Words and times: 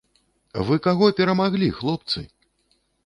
Вы 0.69 0.77
каго 0.87 1.09
перамаглі, 1.19 1.67
хлопцы?! 1.81 2.19